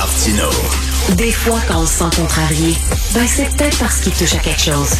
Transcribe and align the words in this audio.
Martino. 0.00 0.48
Des 1.18 1.30
fois, 1.30 1.60
quand 1.68 1.82
on 1.82 1.84
se 1.84 1.98
sent 1.98 2.16
contrarié, 2.16 2.74
ben 3.12 3.26
c'est 3.26 3.44
peut-être 3.54 3.78
parce 3.78 4.00
qu'il 4.00 4.12
touche 4.14 4.34
à 4.34 4.38
quelque 4.38 4.62
chose. 4.62 4.94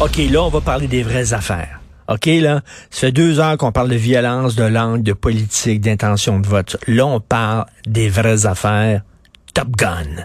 OK, 0.00 0.16
là, 0.30 0.44
on 0.44 0.48
va 0.48 0.62
parler 0.62 0.86
des 0.86 1.02
vraies 1.02 1.34
affaires. 1.34 1.78
OK, 2.08 2.24
là, 2.24 2.62
ça 2.90 3.00
fait 3.00 3.12
deux 3.12 3.38
heures 3.38 3.58
qu'on 3.58 3.70
parle 3.70 3.90
de 3.90 3.96
violence, 3.96 4.54
de 4.54 4.64
langue, 4.64 5.02
de 5.02 5.12
politique, 5.12 5.82
d'intention 5.82 6.40
de 6.40 6.46
vote. 6.46 6.78
Là, 6.86 7.04
on 7.04 7.20
parle 7.20 7.66
des 7.86 8.08
vraies 8.08 8.46
affaires. 8.46 9.02
Top 9.52 9.76
Gun. 9.76 10.24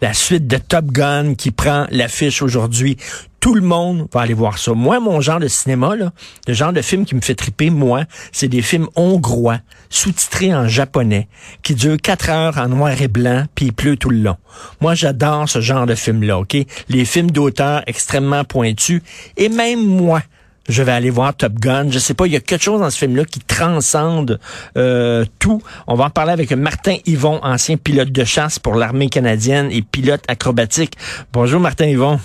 La 0.00 0.14
suite 0.14 0.46
de 0.46 0.56
Top 0.56 0.86
Gun 0.86 1.34
qui 1.34 1.50
prend 1.50 1.86
l'affiche 1.90 2.40
aujourd'hui. 2.40 2.96
Tout 3.42 3.54
le 3.54 3.60
monde 3.60 4.06
va 4.14 4.20
aller 4.20 4.34
voir 4.34 4.56
ça. 4.56 4.72
Moi, 4.72 5.00
mon 5.00 5.20
genre 5.20 5.40
de 5.40 5.48
cinéma, 5.48 5.96
là, 5.96 6.12
le 6.46 6.54
genre 6.54 6.72
de 6.72 6.80
film 6.80 7.04
qui 7.04 7.16
me 7.16 7.20
fait 7.20 7.34
triper, 7.34 7.70
moi, 7.70 8.04
c'est 8.30 8.46
des 8.46 8.62
films 8.62 8.86
hongrois, 8.94 9.58
sous-titrés 9.90 10.54
en 10.54 10.68
japonais, 10.68 11.26
qui 11.64 11.74
durent 11.74 11.96
quatre 12.00 12.30
heures 12.30 12.56
en 12.56 12.68
noir 12.68 13.02
et 13.02 13.08
blanc, 13.08 13.46
puis 13.56 13.66
il 13.66 13.72
pleut 13.72 13.96
tout 13.96 14.10
le 14.10 14.18
long. 14.18 14.36
Moi, 14.80 14.94
j'adore 14.94 15.48
ce 15.48 15.60
genre 15.60 15.86
de 15.86 15.96
film-là, 15.96 16.38
OK? 16.38 16.56
Les 16.88 17.04
films 17.04 17.32
d'auteur 17.32 17.82
extrêmement 17.88 18.44
pointus. 18.44 19.02
Et 19.36 19.48
même 19.48 19.84
moi, 19.84 20.22
je 20.68 20.84
vais 20.84 20.92
aller 20.92 21.10
voir 21.10 21.34
Top 21.34 21.54
Gun. 21.54 21.90
Je 21.90 21.98
sais 21.98 22.14
pas, 22.14 22.26
il 22.26 22.32
y 22.34 22.36
a 22.36 22.40
quelque 22.40 22.62
chose 22.62 22.80
dans 22.80 22.90
ce 22.90 22.98
film-là 22.98 23.24
qui 23.24 23.40
transcende 23.40 24.38
euh, 24.76 25.24
tout. 25.40 25.60
On 25.88 25.96
va 25.96 26.04
en 26.04 26.10
parler 26.10 26.30
avec 26.30 26.52
Martin 26.52 26.98
Yvon, 27.06 27.40
ancien 27.42 27.76
pilote 27.76 28.12
de 28.12 28.22
chasse 28.22 28.60
pour 28.60 28.76
l'armée 28.76 29.08
canadienne 29.08 29.68
et 29.72 29.82
pilote 29.82 30.22
acrobatique. 30.28 30.96
Bonjour 31.32 31.58
Martin 31.58 31.86
Yvon. 31.86 32.20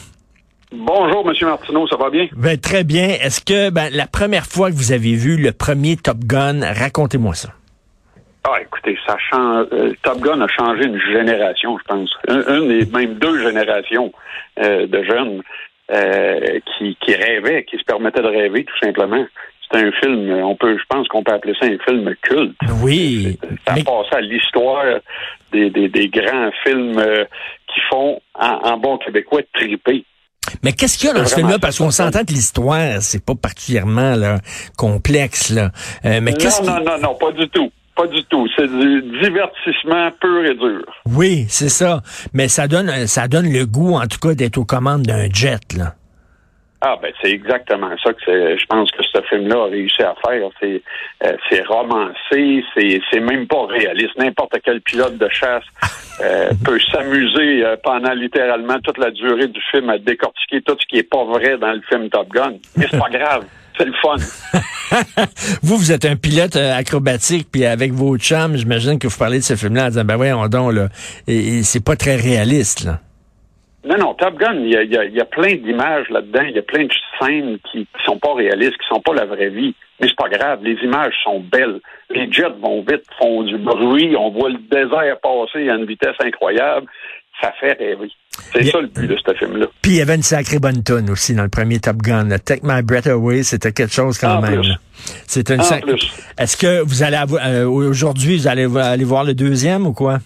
Bonjour, 0.71 1.25
Monsieur 1.25 1.47
Martineau, 1.47 1.87
ça 1.87 1.95
va 1.95 2.09
bien? 2.09 2.27
Ben, 2.35 2.59
très 2.59 2.83
bien. 2.83 3.07
Est-ce 3.07 3.39
que 3.41 3.69
ben, 3.69 3.89
la 3.93 4.05
première 4.05 4.45
fois 4.45 4.69
que 4.69 4.75
vous 4.75 4.91
avez 4.91 5.13
vu 5.15 5.37
le 5.41 5.51
premier 5.53 5.95
Top 5.95 6.17
Gun, 6.19 6.59
racontez-moi 6.61 7.35
ça. 7.35 7.49
Ah, 8.43 8.61
écoutez, 8.61 8.97
ça 9.05 9.17
change. 9.31 9.67
euh, 9.71 9.93
Top 10.03 10.19
Gun 10.19 10.41
a 10.41 10.47
changé 10.47 10.83
une 10.85 10.99
génération, 10.99 11.77
je 11.77 11.83
pense. 11.83 12.09
Une, 12.27 12.71
et 12.71 12.85
même 12.85 13.13
deux 13.15 13.41
générations 13.47 14.11
euh, 14.59 14.87
de 14.87 15.03
jeunes 15.03 15.41
euh, 15.91 16.59
qui, 16.77 16.97
qui 17.01 17.13
rêvaient, 17.15 17.63
qui 17.63 17.77
se 17.77 17.83
permettaient 17.83 18.21
de 18.21 18.27
rêver, 18.27 18.65
tout 18.65 18.77
simplement. 18.85 19.25
C'est 19.71 19.85
un 19.85 19.91
film, 19.93 20.31
on 20.43 20.55
peut, 20.55 20.77
je 20.77 20.83
pense 20.89 21.07
qu'on 21.09 21.23
peut 21.23 21.33
appeler 21.33 21.53
ça 21.59 21.65
un 21.65 21.77
film 21.79 22.13
culte. 22.21 22.55
Oui. 22.83 23.37
Ça 23.65 23.73
mais- 23.75 23.83
passe 23.83 24.07
à 24.13 24.21
l'histoire 24.21 24.83
des, 25.51 25.69
des, 25.69 25.87
des 25.89 26.07
grands 26.09 26.51
films 26.65 27.01
qui 27.73 27.79
font, 27.89 28.21
en, 28.35 28.45
en 28.63 28.77
bon 28.77 28.97
québécois, 28.97 29.41
triper. 29.53 30.03
Mais 30.63 30.73
qu'est-ce 30.73 30.97
qu'il 30.97 31.07
y 31.07 31.11
a 31.11 31.13
dans 31.13 31.25
ce 31.25 31.35
film-là? 31.35 31.59
Parce 31.59 31.77
qu'on 31.77 31.91
s'entend 31.91 32.23
que 32.23 32.33
l'histoire, 32.33 33.01
c'est 33.01 33.23
pas 33.23 33.35
particulièrement 33.35 34.15
là, 34.15 34.39
complexe. 34.77 35.49
Là. 35.49 35.71
Euh, 36.05 36.19
mais 36.21 36.33
qu'est-ce 36.33 36.61
non, 36.63 36.79
non, 36.79 36.83
non, 36.85 37.01
non, 37.01 37.15
pas 37.15 37.31
du 37.31 37.47
tout. 37.49 37.71
Pas 37.95 38.07
du 38.07 38.23
tout. 38.25 38.47
C'est 38.55 38.67
du 38.67 39.01
divertissement 39.23 40.11
pur 40.21 40.45
et 40.45 40.53
dur. 40.53 40.85
Oui, 41.07 41.45
c'est 41.49 41.69
ça. 41.69 42.01
Mais 42.33 42.47
ça 42.47 42.67
donne, 42.67 43.07
ça 43.07 43.27
donne 43.27 43.51
le 43.51 43.65
goût, 43.65 43.95
en 43.95 44.05
tout 44.05 44.19
cas, 44.19 44.35
d'être 44.35 44.57
aux 44.57 44.65
commandes 44.65 45.01
d'un 45.01 45.27
jet. 45.33 45.73
Là. 45.75 45.95
Ah 46.81 46.95
ben 47.01 47.11
c'est 47.21 47.31
exactement 47.31 47.89
ça 48.03 48.13
que 48.13 48.19
c'est, 48.23 48.57
je 48.57 48.65
pense 48.67 48.91
que 48.91 49.01
ce 49.01 49.19
film-là 49.29 49.63
a 49.63 49.65
réussi 49.65 50.03
à 50.03 50.13
faire. 50.23 50.47
C'est 50.59 50.83
euh, 51.25 51.35
c'est 51.49 51.65
romancé, 51.65 52.63
c'est 52.75 53.01
c'est 53.09 53.19
même 53.19 53.47
pas 53.47 53.65
réaliste. 53.65 54.15
N'importe 54.15 54.57
quel 54.63 54.81
pilote 54.81 55.17
de 55.17 55.27
chasse 55.29 55.63
euh, 56.21 56.51
peut 56.65 56.79
s'amuser 56.91 57.65
euh, 57.65 57.77
pendant 57.83 58.13
littéralement 58.13 58.79
toute 58.83 58.99
la 58.99 59.09
durée 59.09 59.47
du 59.47 59.59
film 59.71 59.89
à 59.89 59.97
décortiquer 59.97 60.61
tout 60.61 60.77
ce 60.79 60.85
qui 60.85 60.97
est 60.97 61.09
pas 61.09 61.23
vrai 61.23 61.57
dans 61.57 61.71
le 61.71 61.81
film 61.89 62.09
Top 62.09 62.29
Gun. 62.29 62.53
Mais 62.75 62.85
c'est 62.91 62.99
pas 62.99 63.09
grave, 63.09 63.45
c'est 63.75 63.85
le 63.85 63.93
fun. 63.93 64.17
Vous, 65.63 65.77
vous 65.77 65.91
êtes 65.91 66.05
un 66.05 66.15
pilote 66.15 66.55
euh, 66.55 66.73
acrobatique, 66.73 67.47
puis 67.51 67.65
avec 67.65 67.91
vos 67.91 68.17
chums, 68.17 68.55
j'imagine 68.55 68.99
que 68.99 69.07
vous 69.07 69.17
parlez 69.17 69.39
de 69.39 69.43
ce 69.43 69.55
film-là 69.55 69.85
en 69.85 69.89
disant, 69.89 70.05
ben 70.05 70.15
voyons 70.15 70.47
donc, 70.47 70.73
là, 70.73 70.89
et, 71.27 71.57
et 71.57 71.63
c'est 71.63 71.83
pas 71.83 71.95
très 71.95 72.15
réaliste. 72.15 72.85
Là. 72.85 72.99
Non, 73.87 73.97
non, 73.97 74.13
Top 74.15 74.37
Gun, 74.37 74.55
il 74.59 74.69
y 74.71 74.75
a, 74.77 74.83
y 74.83 74.97
a- 74.97 75.05
y 75.05 75.19
a 75.21 75.25
plein 75.25 75.55
d'images 75.55 76.09
là-dedans, 76.09 76.43
il 76.49 76.55
y 76.55 76.59
a 76.59 76.63
plein 76.63 76.83
de 76.85 76.91
scènes 77.19 77.57
qui, 77.71 77.79
qui 77.85 78.03
sont 78.05 78.17
pas 78.19 78.33
réalistes, 78.33 78.77
qui 78.77 78.87
sont 78.93 79.01
pas 79.01 79.13
la 79.13 79.25
vraie 79.25 79.49
vie. 79.49 79.73
Mais 79.99 80.07
c'est 80.07 80.15
pas 80.17 80.29
grave, 80.29 80.59
les 80.63 80.77
images 80.83 81.13
sont 81.23 81.39
belles. 81.39 81.79
Les 82.09 82.31
jets 82.31 82.43
vont 82.61 82.81
vite, 82.81 83.03
font 83.17 83.43
du 83.43 83.57
bruit, 83.57 84.15
on 84.17 84.29
voit 84.31 84.49
le 84.49 84.57
désert 84.69 85.17
passer 85.21 85.69
à 85.69 85.75
une 85.75 85.85
vitesse 85.85 86.15
incroyable. 86.19 86.85
Ça 87.41 87.51
fait 87.59 87.73
rêver. 87.73 88.09
C'est 88.51 88.63
ça 88.65 88.81
le 88.81 88.87
but 88.87 89.07
de 89.07 89.15
ce 89.25 89.33
film-là. 89.35 89.67
Puis 89.83 89.91
il 89.93 89.97
y 89.97 90.01
avait 90.01 90.15
une 90.15 90.23
sacrée 90.23 90.57
bonne 90.59 90.83
tonne 90.83 91.09
aussi 91.11 91.35
dans 91.35 91.43
le 91.43 91.49
premier 91.49 91.79
Top 91.79 91.97
Gun. 91.97 92.29
Take 92.43 92.61
My 92.63 92.81
Breath 92.81 93.05
Away, 93.07 93.43
c'était 93.43 93.71
quelque 93.71 93.93
chose 93.93 94.17
quand 94.17 94.37
En 94.37 94.41
même. 94.41 94.61
C'est 95.27 95.49
une 95.51 95.59
En 95.61 95.63
sac- 95.63 95.83
plus. 95.83 96.11
Est-ce 96.37 96.57
que 96.57 96.81
vous 96.81 97.03
allez 97.03 97.15
avo- 97.17 97.39
euh, 97.39 97.67
aujourd'hui, 97.67 98.37
vous 98.37 98.47
allez 98.47 98.67
aller 98.77 99.03
voir 99.03 99.23
le 99.23 99.33
deuxième 99.35 99.85
ou 99.85 99.93
quoi? 99.93 100.17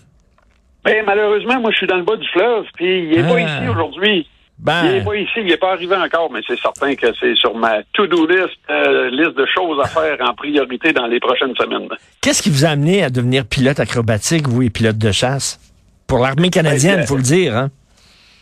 Mais 0.86 1.04
malheureusement, 1.06 1.60
moi, 1.60 1.72
je 1.72 1.78
suis 1.78 1.88
dans 1.88 1.98
le 1.98 2.04
bas 2.04 2.16
du 2.16 2.28
fleuve, 2.30 2.66
puis 2.76 3.04
il 3.12 3.20
est 3.20 3.24
pas 3.24 3.36
Ah. 3.38 3.40
ici 3.60 3.70
aujourd'hui. 3.70 4.28
Ben, 4.58 4.86
Il 4.86 4.96
est 4.98 5.04
pas 5.04 5.16
ici, 5.16 5.32
il 5.38 5.52
est 5.52 5.58
pas 5.58 5.72
arrivé 5.74 5.96
encore, 5.96 6.32
mais 6.32 6.42
c'est 6.48 6.60
certain 6.60 6.94
que 6.94 7.08
c'est 7.20 7.34
sur 7.36 7.56
ma 7.56 7.82
to-do 7.94 8.28
list, 8.28 8.58
euh, 8.70 9.10
liste 9.10 9.36
de 9.36 9.46
choses 9.48 9.80
à 9.84 9.88
faire 9.88 10.18
en 10.22 10.36
priorité 10.36 10.94
dans 10.94 11.08
les 11.08 11.20
prochaines 11.20 11.56
semaines. 11.56 11.88
qu'est-ce 12.22 12.44
qui 12.44 12.52
vous 12.52 12.64
a 12.66 12.70
amené 12.70 13.04
à 13.04 13.10
devenir 13.10 13.46
pilote 13.46 13.80
acrobatique, 13.80 14.48
vous, 14.48 14.62
et 14.62 14.70
pilote 14.70 15.00
de 15.00 15.12
chasse? 15.12 15.60
Pour 16.08 16.20
l'armée 16.20 16.52
canadienne, 16.52 16.98
Ben, 16.98 17.02
il 17.02 17.08
faut 17.08 17.18
le 17.18 17.24
dire, 17.24 17.56
hein? 17.58 17.70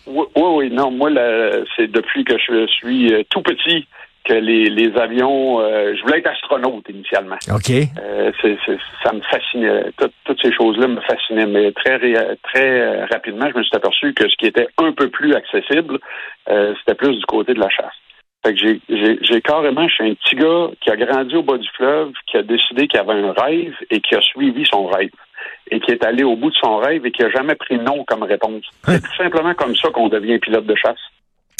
Oui, 0.07 0.25
oui, 0.35 0.43
oui, 0.55 0.69
non, 0.73 0.91
moi, 0.91 1.09
c'est 1.77 1.87
depuis 1.89 2.25
que 2.25 2.33
je 2.37 2.67
suis 2.67 3.13
euh, 3.13 3.23
tout 3.29 3.41
petit 3.41 3.87
que 4.25 4.33
les, 4.33 4.69
les 4.69 4.95
avions, 4.97 5.59
euh, 5.61 5.95
je 5.95 6.01
voulais 6.03 6.19
être 6.19 6.29
astronaute 6.29 6.87
initialement. 6.89 7.37
OK. 7.53 7.69
Euh, 7.71 8.31
ça 9.03 9.13
me 9.13 9.21
fascinait. 9.21 9.85
Tout- 9.97 10.11
toutes 10.25 10.41
ces 10.41 10.51
choses-là 10.53 10.87
me 10.87 11.01
fascinaient. 11.01 11.47
Mais 11.47 11.71
très, 11.71 11.97
très 12.43 12.81
euh, 12.81 13.05
rapidement, 13.11 13.47
je 13.51 13.57
me 13.57 13.63
suis 13.63 13.75
aperçu 13.75 14.13
que 14.13 14.27
ce 14.29 14.35
qui 14.37 14.45
était 14.47 14.67
un 14.77 14.91
peu 14.91 15.09
plus 15.09 15.33
accessible, 15.33 15.97
euh, 16.49 16.73
c'était 16.79 16.95
plus 16.95 17.15
du 17.17 17.25
côté 17.25 17.53
de 17.53 17.59
la 17.59 17.69
chasse. 17.69 17.93
Fait 18.45 18.53
que 18.53 18.59
j'ai- 18.59 19.41
carrément, 19.41 19.87
je 19.87 19.93
suis 19.95 20.09
un 20.11 20.13
petit 20.13 20.35
gars 20.35 20.67
qui 20.79 20.89
a 20.91 20.95
grandi 20.95 21.35
au 21.35 21.43
bas 21.43 21.57
du 21.57 21.67
fleuve, 21.75 22.11
qui 22.27 22.37
a 22.37 22.41
décidé 22.43 22.87
qu'il 22.87 22.99
avait 22.99 23.11
un 23.13 23.33
rêve 23.33 23.73
et 23.89 23.99
qui 23.99 24.15
a 24.15 24.21
suivi 24.21 24.65
son 24.65 24.87
rêve. 24.87 25.09
Et 25.71 25.79
qui 25.79 25.91
est 25.91 26.03
allé 26.05 26.23
au 26.23 26.35
bout 26.35 26.49
de 26.49 26.55
son 26.55 26.77
rêve 26.77 27.05
et 27.05 27.11
qui 27.11 27.21
a 27.23 27.29
jamais 27.29 27.55
pris 27.55 27.77
non 27.77 28.03
comme 28.05 28.23
réponse. 28.23 28.63
C'est 28.85 29.01
tout 29.01 29.15
simplement 29.17 29.53
comme 29.55 29.75
ça 29.75 29.89
qu'on 29.89 30.07
devient 30.07 30.39
pilote 30.39 30.65
de 30.65 30.75
chasse. 30.75 30.99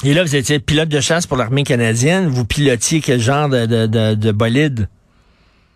Et 0.05 0.13
là, 0.13 0.23
vous 0.23 0.35
étiez 0.35 0.59
pilote 0.59 0.89
de 0.89 0.99
chasse 1.01 1.27
pour 1.27 1.37
l'armée 1.37 1.63
canadienne. 1.63 2.27
Vous 2.27 2.45
pilotiez 2.45 3.01
quel 3.01 3.19
genre 3.19 3.49
de, 3.49 3.65
de, 3.65 3.85
de, 3.85 4.15
de 4.15 4.31
bolide? 4.31 4.87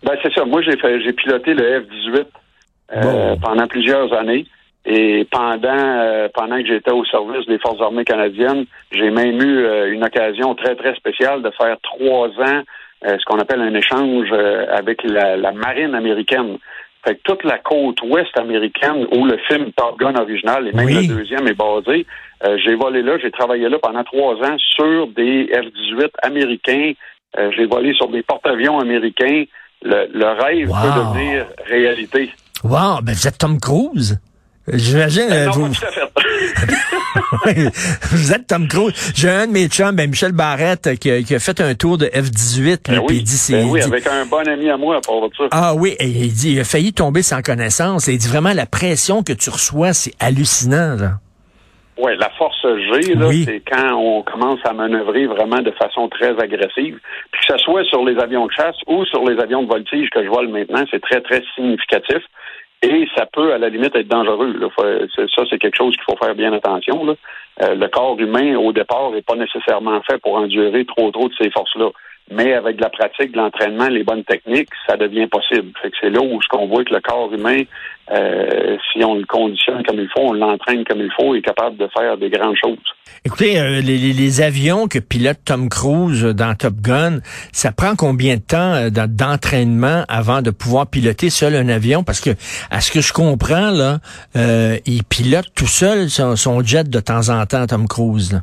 Ben 0.02 0.12
c'est 0.22 0.32
ça. 0.34 0.44
Moi, 0.44 0.62
j'ai 0.62 0.76
fait, 0.78 1.00
j'ai 1.02 1.12
piloté 1.12 1.54
le 1.54 1.80
F-18 1.80 2.24
euh, 2.96 3.02
Bon. 3.02 3.38
pendant 3.40 3.66
plusieurs 3.66 4.12
années. 4.14 4.46
Et 4.86 5.26
pendant 5.30 5.68
euh, 5.78 6.28
pendant 6.34 6.58
que 6.60 6.66
j'étais 6.66 6.92
au 6.92 7.04
service 7.06 7.46
des 7.46 7.58
Forces 7.58 7.80
armées 7.80 8.04
canadiennes, 8.04 8.66
j'ai 8.92 9.10
même 9.10 9.40
eu 9.40 9.64
euh, 9.64 9.90
une 9.92 10.04
occasion 10.04 10.54
très, 10.54 10.74
très 10.76 10.94
spéciale 10.94 11.42
de 11.42 11.50
faire 11.58 11.76
trois 11.82 12.28
ans 12.28 12.62
ce 13.06 13.22
qu'on 13.26 13.38
appelle 13.38 13.60
un 13.60 13.74
échange 13.74 14.28
avec 14.72 15.02
la, 15.04 15.36
la 15.36 15.52
marine 15.52 15.94
américaine. 15.94 16.56
Fait 17.06 17.16
que 17.16 17.20
toute 17.24 17.44
la 17.44 17.58
côte 17.58 18.00
ouest 18.02 18.30
américaine 18.38 19.06
où 19.14 19.26
le 19.26 19.36
film 19.46 19.72
Top 19.76 19.98
Gun 19.98 20.14
original 20.18 20.66
et 20.68 20.72
même 20.72 20.86
Oui. 20.86 21.06
le 21.06 21.14
deuxième 21.16 21.46
est 21.46 21.52
basé, 21.58 22.06
euh, 22.44 22.56
j'ai 22.64 22.74
volé 22.76 23.02
là, 23.02 23.16
j'ai 23.22 23.30
travaillé 23.30 23.68
là 23.68 23.78
pendant 23.82 24.04
trois 24.04 24.34
ans 24.36 24.56
sur 24.58 25.06
des 25.08 25.46
F-18 25.52 26.08
américains. 26.22 26.92
Euh, 27.38 27.50
j'ai 27.56 27.66
volé 27.66 27.92
sur 27.94 28.08
des 28.08 28.22
porte-avions 28.22 28.78
américains. 28.78 29.44
Le, 29.82 30.06
le 30.12 30.26
rêve 30.42 30.68
Wow. 30.70 30.76
peut 30.82 31.00
devenir 31.00 31.46
réalité. 31.66 32.30
Wow, 32.62 33.00
ben 33.02 33.12
vous 33.14 33.26
êtes 33.28 33.38
Tom 33.38 33.58
Cruise? 33.60 34.18
J'imagine, 34.72 35.28
euh, 35.30 35.50
vous, 35.50 35.68
tout 35.68 35.84
à 35.84 35.90
fait. 35.90 36.00
vous 38.12 38.32
êtes 38.32 38.46
Tom 38.46 38.66
Cruise. 38.68 38.94
J'ai 39.14 39.28
un 39.28 39.46
de 39.46 39.52
mes 39.52 39.68
chums, 39.68 39.94
ben 39.94 40.08
Michel 40.08 40.32
Barrette, 40.32 40.98
qui 40.98 41.10
a, 41.10 41.22
qui 41.22 41.34
a 41.34 41.38
fait 41.38 41.60
un 41.60 41.74
tour 41.74 41.98
de 41.98 42.06
F-18. 42.06 42.60
lui, 42.60 42.70
Ben 42.70 42.78
puis 42.82 42.98
oui, 43.08 43.16
il 43.18 43.24
dit, 43.24 43.36
c'est, 43.36 43.52
ben 43.54 43.68
oui 43.68 43.80
dit- 43.80 43.86
avec 43.86 44.06
un 44.06 44.24
bon 44.24 44.46
ami 44.48 44.70
à 44.70 44.76
moi 44.78 44.96
à 44.96 45.00
part 45.00 45.20
de 45.28 45.34
ça. 45.36 45.44
ah 45.50 45.74
oui, 45.74 45.94
et 45.98 46.06
il 46.06 46.32
dit, 46.32 46.52
il 46.52 46.60
a 46.60 46.64
failli 46.64 46.92
tomber 46.94 47.22
sans 47.22 47.42
connaissance. 47.42 48.08
Et 48.08 48.12
il 48.12 48.18
dit 48.18 48.28
vraiment, 48.28 48.52
la 48.54 48.64
pression 48.66 49.22
que 49.22 49.32
tu 49.34 49.50
reçois, 49.50 49.92
c'est 49.92 50.12
hallucinant. 50.20 50.96
Là. 50.96 51.18
Ouais, 51.96 52.16
la 52.16 52.28
force 52.30 52.60
G, 52.62 53.14
là, 53.14 53.28
Oui. 53.28 53.44
c'est 53.44 53.60
quand 53.60 53.94
on 53.94 54.22
commence 54.22 54.58
à 54.64 54.72
manœuvrer 54.72 55.26
vraiment 55.26 55.60
de 55.60 55.70
façon 55.72 56.08
très 56.08 56.36
agressive. 56.40 56.98
Puis 57.30 57.46
que 57.46 57.52
ce 57.52 57.58
soit 57.58 57.84
sur 57.84 58.04
les 58.04 58.18
avions 58.18 58.46
de 58.46 58.52
chasse 58.52 58.76
ou 58.88 59.04
sur 59.04 59.24
les 59.24 59.40
avions 59.40 59.62
de 59.62 59.68
voltige 59.68 60.10
que 60.10 60.22
je 60.22 60.28
vole 60.28 60.48
maintenant, 60.48 60.84
c'est 60.90 61.00
très, 61.00 61.20
très 61.20 61.42
significatif. 61.54 62.18
Et 62.82 63.06
ça 63.16 63.26
peut, 63.32 63.52
à 63.52 63.58
la 63.58 63.68
limite, 63.68 63.96
être 63.96 64.08
dangereux. 64.08 64.52
Là. 64.58 64.68
Ça, 64.76 65.42
c'est 65.48 65.58
quelque 65.58 65.76
chose 65.76 65.94
qu'il 65.94 66.04
faut 66.04 66.22
faire 66.22 66.34
bien 66.34 66.52
attention. 66.52 67.04
Là. 67.04 67.14
Euh, 67.62 67.74
le 67.76 67.88
corps 67.88 68.18
humain, 68.18 68.56
au 68.56 68.72
départ, 68.72 69.10
n'est 69.10 69.22
pas 69.22 69.36
nécessairement 69.36 70.02
fait 70.02 70.18
pour 70.18 70.34
endurer 70.34 70.84
trop, 70.84 71.10
trop 71.10 71.28
de 71.28 71.34
ces 71.40 71.50
forces-là. 71.50 71.90
Mais 72.30 72.54
avec 72.54 72.76
de 72.76 72.82
la 72.82 72.90
pratique, 72.90 73.32
de 73.32 73.36
l'entraînement, 73.36 73.88
les 73.88 74.02
bonnes 74.02 74.24
techniques, 74.24 74.70
ça 74.88 74.96
devient 74.96 75.26
possible. 75.26 75.72
Fait 75.82 75.90
que 75.90 75.96
c'est 76.00 76.10
là 76.10 76.20
où 76.20 76.40
ce 76.40 76.48
qu'on 76.48 76.66
voit 76.66 76.84
que 76.84 76.94
le 76.94 77.00
corps 77.00 77.32
humain, 77.32 77.62
euh, 78.10 78.76
si 78.92 79.04
on 79.04 79.14
le 79.14 79.24
conditionne 79.26 79.82
comme 79.84 79.98
il 79.98 80.08
faut, 80.08 80.28
on 80.28 80.32
l'entraîne 80.32 80.84
comme 80.84 81.00
il 81.00 81.10
faut, 81.18 81.34
est 81.34 81.42
capable 81.42 81.76
de 81.76 81.88
faire 81.96 82.16
des 82.16 82.30
grandes 82.30 82.56
choses. 82.56 82.78
Écoutez, 83.26 83.58
euh, 83.58 83.80
les, 83.80 83.96
les, 83.96 84.40
avions 84.42 84.86
que 84.86 84.98
pilote 84.98 85.38
Tom 85.44 85.68
Cruise 85.70 86.24
dans 86.24 86.54
Top 86.54 86.74
Gun, 86.74 87.20
ça 87.52 87.72
prend 87.72 87.96
combien 87.96 88.36
de 88.36 88.42
temps 88.42 88.74
euh, 88.74 88.90
d'entraînement 88.90 90.04
avant 90.08 90.42
de 90.42 90.50
pouvoir 90.50 90.86
piloter 90.86 91.30
seul 91.30 91.54
un 91.54 91.68
avion? 91.68 92.04
Parce 92.04 92.20
que, 92.20 92.30
à 92.70 92.80
ce 92.80 92.90
que 92.90 93.00
je 93.00 93.12
comprends, 93.12 93.70
là, 93.70 94.00
euh, 94.36 94.76
il 94.84 95.04
pilote 95.04 95.46
tout 95.54 95.66
seul 95.66 96.10
son, 96.10 96.36
son, 96.36 96.62
jet 96.62 96.88
de 96.88 97.00
temps 97.00 97.30
en 97.30 97.46
temps, 97.46 97.66
Tom 97.66 97.88
Cruise. 97.88 98.32
Là. 98.32 98.40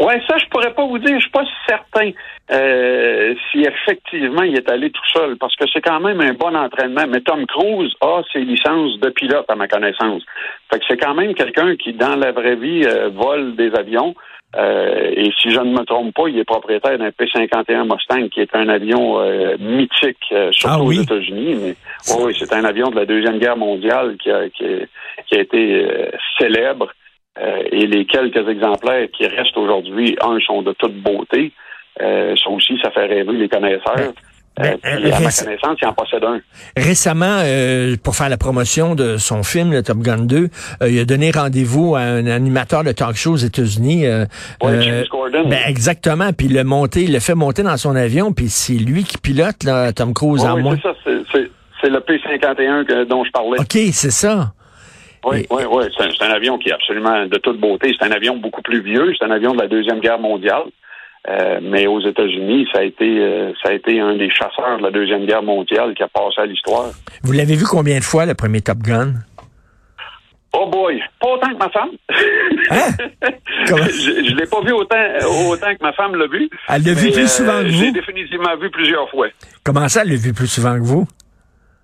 Oui, 0.00 0.14
ça, 0.26 0.38
je 0.38 0.46
pourrais 0.46 0.72
pas 0.72 0.86
vous 0.86 0.98
dire. 0.98 1.14
Je 1.16 1.20
suis 1.20 1.30
pas 1.30 1.44
certain 1.68 2.10
euh, 2.50 3.34
si 3.50 3.60
effectivement 3.60 4.42
il 4.42 4.56
est 4.56 4.70
allé 4.70 4.90
tout 4.90 5.06
seul, 5.14 5.36
parce 5.36 5.54
que 5.56 5.66
c'est 5.70 5.82
quand 5.82 6.00
même 6.00 6.20
un 6.22 6.32
bon 6.32 6.56
entraînement. 6.56 7.04
Mais 7.06 7.20
Tom 7.20 7.44
Cruise 7.46 7.92
a 8.00 8.22
ses 8.32 8.40
licences 8.40 8.98
de 9.00 9.10
pilote, 9.10 9.44
à 9.48 9.56
ma 9.56 9.68
connaissance. 9.68 10.22
Fait 10.72 10.78
que 10.78 10.84
c'est 10.88 10.96
quand 10.96 11.14
même 11.14 11.34
quelqu'un 11.34 11.76
qui, 11.76 11.92
dans 11.92 12.16
la 12.16 12.32
vraie 12.32 12.56
vie, 12.56 12.82
euh, 12.86 13.10
vole 13.10 13.56
des 13.56 13.74
avions. 13.74 14.14
Euh, 14.56 15.12
et 15.14 15.30
si 15.40 15.50
je 15.50 15.60
ne 15.60 15.78
me 15.78 15.84
trompe 15.84 16.14
pas, 16.14 16.28
il 16.28 16.38
est 16.38 16.44
propriétaire 16.44 16.98
d'un 16.98 17.12
P-51 17.12 17.84
Mustang, 17.84 18.28
qui 18.30 18.40
est 18.40 18.56
un 18.56 18.68
avion 18.70 19.20
mythique, 19.60 20.34
surtout 20.50 20.66
ah 20.66 20.82
aux 20.82 20.92
États-Unis. 20.92 21.56
Mais 21.62 21.74
oui, 22.18 22.34
c'est 22.36 22.52
un 22.54 22.64
avion 22.64 22.88
de 22.88 22.96
la 22.96 23.04
Deuxième 23.04 23.38
Guerre 23.38 23.58
mondiale 23.58 24.16
qui 24.16 24.30
a, 24.30 24.48
qui 24.48 24.64
a 25.36 25.38
été 25.38 25.86
célèbre. 26.38 26.90
Euh, 27.40 27.62
et 27.72 27.86
les 27.86 28.04
quelques 28.06 28.48
exemplaires 28.48 29.08
qui 29.16 29.26
restent 29.26 29.56
aujourd'hui, 29.56 30.16
un, 30.22 30.38
sont 30.40 30.62
de 30.62 30.72
toute 30.72 30.94
beauté. 31.02 31.52
Euh, 32.00 32.34
ça 32.36 32.50
aussi, 32.50 32.78
ça 32.82 32.90
fait 32.90 33.06
rêver 33.06 33.32
les 33.32 33.48
connaisseurs. 33.48 34.12
Ben, 34.58 34.76
euh, 34.84 34.96
puis, 34.96 35.12
à 35.12 35.20
ma 35.20 35.30
connaissance, 35.30 35.78
il 35.80 35.86
en 35.86 35.94
possède 35.94 36.24
un. 36.24 36.40
Récemment, 36.76 37.42
pour 38.04 38.14
faire 38.14 38.28
la 38.28 38.36
promotion 38.36 38.94
de 38.94 39.16
son 39.16 39.42
film, 39.42 39.72
le 39.72 39.82
Top 39.82 39.98
Gun 39.98 40.24
2, 40.24 40.48
il 40.88 40.98
a 40.98 41.04
donné 41.04 41.30
rendez-vous 41.30 41.94
à 41.94 42.00
un 42.00 42.26
animateur 42.26 42.84
de 42.84 42.92
talk 42.92 43.14
show 43.14 43.32
aux 43.32 43.36
États-Unis. 43.36 44.04
oui, 44.62 44.82
James 44.82 45.04
Gordon. 45.10 45.48
Ben, 45.48 45.60
exactement. 45.66 46.32
Puis 46.32 46.48
il 46.48 46.54
l'a 46.54 46.64
monté, 46.64 47.04
il 47.04 47.12
l'a 47.12 47.20
fait 47.20 47.34
monter 47.34 47.62
dans 47.62 47.76
son 47.76 47.96
avion, 47.96 48.32
puis 48.32 48.48
c'est 48.48 48.74
lui 48.74 49.04
qui 49.04 49.16
pilote 49.18 49.64
là, 49.64 49.92
Tom 49.92 50.12
Cruise 50.12 50.44
en 50.44 50.60
oui, 50.60 50.78
c'est 50.82 50.88
ça. 50.88 51.38
C'est 51.82 51.88
le 51.88 52.00
P-51 52.00 53.06
dont 53.06 53.24
je 53.24 53.30
parlais. 53.30 53.58
OK, 53.58 53.78
c'est 53.92 54.10
ça. 54.10 54.52
Oui, 55.24 55.46
oui, 55.50 55.62
oui. 55.70 55.84
C'est 55.96 56.24
un, 56.24 56.30
avion 56.30 56.58
qui 56.58 56.70
est 56.70 56.72
absolument 56.72 57.26
de 57.26 57.38
toute 57.38 57.60
beauté. 57.60 57.94
C'est 57.98 58.06
un 58.06 58.12
avion 58.12 58.36
beaucoup 58.36 58.62
plus 58.62 58.82
vieux. 58.82 59.12
C'est 59.18 59.24
un 59.24 59.30
avion 59.30 59.52
de 59.52 59.60
la 59.60 59.68
Deuxième 59.68 60.00
Guerre 60.00 60.18
mondiale. 60.18 60.64
Euh, 61.28 61.60
mais 61.62 61.86
aux 61.86 62.00
États-Unis, 62.00 62.66
ça 62.72 62.80
a 62.80 62.82
été 62.82 63.04
euh, 63.04 63.52
ça 63.62 63.70
a 63.70 63.72
été 63.74 64.00
un 64.00 64.16
des 64.16 64.30
chasseurs 64.30 64.78
de 64.78 64.82
la 64.82 64.90
Deuxième 64.90 65.26
Guerre 65.26 65.42
mondiale 65.42 65.92
qui 65.94 66.02
a 66.02 66.08
passé 66.08 66.40
à 66.40 66.46
l'histoire. 66.46 66.90
Vous 67.22 67.32
l'avez 67.32 67.56
vu 67.56 67.64
combien 67.64 67.98
de 67.98 68.04
fois, 68.04 68.24
le 68.24 68.34
premier 68.34 68.62
Top 68.62 68.78
Gun? 68.78 69.12
Oh 70.52 70.66
boy, 70.66 71.00
pas 71.20 71.28
autant 71.28 71.48
que 71.48 71.58
ma 71.58 71.68
femme. 71.68 71.90
Hein? 72.70 72.90
je 73.66 74.32
ne 74.32 74.40
l'ai 74.40 74.46
pas 74.46 74.60
vu 74.62 74.72
autant, 74.72 74.96
autant 75.48 75.74
que 75.74 75.82
ma 75.82 75.92
femme 75.92 76.16
l'a 76.16 76.26
vu. 76.26 76.50
Elle 76.68 76.82
l'a 76.84 76.92
vu 76.92 77.12
plus 77.12 77.30
souvent 77.30 77.60
que 77.60 77.66
euh, 77.66 77.70
vous? 77.70 77.84
J'ai 77.84 77.92
définitivement 77.92 78.56
vu 78.56 78.68
plusieurs 78.70 79.08
fois. 79.10 79.28
Comment 79.62 79.88
ça, 79.88 80.02
elle 80.02 80.08
l'a 80.08 80.16
vu 80.16 80.32
plus 80.32 80.48
souvent 80.48 80.74
que 80.74 80.84
vous? 80.84 81.06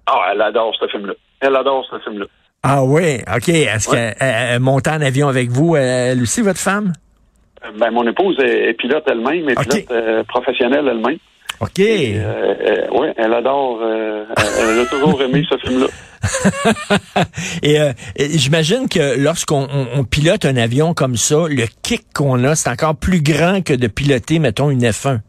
Ah, 0.06 0.30
elle 0.32 0.42
adore 0.42 0.74
ce 0.80 0.88
film-là. 0.88 1.12
Elle 1.40 1.54
adore 1.54 1.86
ce 1.90 1.98
film-là. 2.00 2.26
Ah 2.68 2.82
oui, 2.82 3.18
OK. 3.32 3.48
Est-ce 3.48 3.88
qu'elle 3.88 4.58
monte 4.58 4.88
en 4.88 5.00
avion 5.00 5.28
avec 5.28 5.50
vous, 5.50 5.76
elle 5.76 6.20
aussi, 6.20 6.40
votre 6.40 6.58
femme? 6.58 6.94
Euh, 7.64 7.70
ben, 7.78 7.92
mon 7.92 8.04
épouse 8.08 8.36
est, 8.40 8.72
pilote 8.76 9.04
elle-même, 9.06 9.48
est 9.48 9.54
pilote 9.54 9.90
euh, 9.92 10.24
professionnelle 10.24 10.88
elle-même. 10.88 11.18
OK. 11.60 11.78
Euh, 11.78 12.86
oui, 12.90 13.06
elle 13.16 13.32
adore, 13.32 13.80
elle 13.82 14.80
a 14.80 14.86
toujours 14.86 15.22
aimé 15.22 15.44
ce 15.48 15.56
film-là. 15.58 15.86
et, 17.62 17.78
j'imagine 18.36 18.88
que 18.88 19.16
lorsqu'on 19.16 19.68
pilote 20.10 20.44
un 20.44 20.56
avion 20.56 20.92
comme 20.92 21.14
ça, 21.14 21.46
le 21.48 21.66
kick 21.84 22.12
qu'on 22.12 22.42
a, 22.42 22.56
c'est 22.56 22.68
encore 22.68 22.96
plus 22.96 23.22
grand 23.22 23.64
que 23.64 23.74
de 23.74 23.86
piloter, 23.86 24.40
mettons, 24.40 24.70
une 24.70 24.82
F1, 24.82 25.20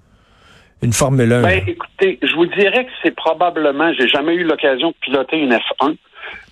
une 0.82 0.92
Formule 0.92 1.32
1. 1.32 1.42
Ben, 1.44 1.62
écoutez, 1.68 2.18
je 2.24 2.36
vous 2.36 2.48
dirais 2.48 2.86
que 2.86 2.92
c'est 3.04 3.16
probablement, 3.16 3.94
j'ai 3.94 4.08
jamais 4.08 4.34
eu 4.34 4.44
l'occasion 4.44 4.90
de 4.90 4.96
piloter 5.00 5.38
une 5.38 5.54
F1, 5.54 5.98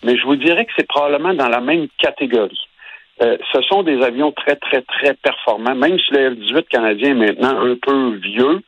mais 0.06 0.18
je 0.18 0.24
vous 0.24 0.36
dirais 0.36 0.66
que 0.66 0.72
c'est 0.78 0.88
probablement 0.88 1.34
dans 1.34 1.50
la 1.50 1.60
même 1.60 1.88
catégorie. 1.98 2.60
Euh, 3.22 3.38
ce 3.54 3.62
sont 3.62 3.84
des 3.84 4.02
avions 4.04 4.32
très, 4.32 4.56
très, 4.58 4.82
très 4.82 5.14
performants, 5.14 5.76
même 5.76 5.98
si 6.00 6.14
le 6.14 6.36
F-18 6.36 6.68
canadien 6.68 7.12
est 7.12 7.14
maintenant 7.14 7.62
un 7.62 7.76
peu 7.82 8.16
vieux. 8.16 8.62